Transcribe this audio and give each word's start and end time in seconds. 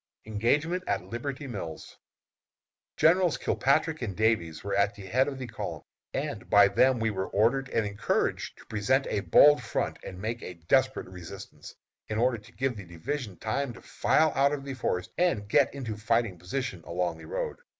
ENGAGEMENT 0.25 0.83
AT 0.87 1.03
LIBERTY 1.11 1.45
MILLS. 1.45 1.99
Generals 2.97 3.37
Kilpatrick 3.37 4.01
and 4.01 4.15
Davies 4.17 4.63
were 4.63 4.73
at 4.73 4.95
the 4.95 5.05
head 5.05 5.27
of 5.27 5.37
the 5.37 5.45
column, 5.45 5.83
and 6.11 6.49
by 6.49 6.67
them 6.67 6.99
we 6.99 7.11
were 7.11 7.27
ordered 7.27 7.69
and 7.69 7.85
encouraged 7.85 8.57
to 8.57 8.65
present 8.65 9.05
a 9.11 9.19
bold 9.19 9.61
front 9.61 9.99
and 10.03 10.19
make 10.19 10.41
a 10.41 10.55
desperate 10.55 11.07
resistance, 11.07 11.75
in 12.07 12.17
order 12.17 12.39
to 12.39 12.51
give 12.51 12.75
the 12.77 12.85
division 12.85 13.37
time 13.37 13.73
to 13.73 13.81
file 13.83 14.31
out 14.33 14.51
of 14.53 14.65
the 14.65 14.73
forest 14.73 15.11
and 15.19 15.41
to 15.41 15.45
get 15.47 15.71
into 15.71 15.93
a 15.93 15.97
fighting 15.97 16.35
position 16.39 16.81
along 16.83 17.19
the 17.19 17.27
road. 17.27 17.57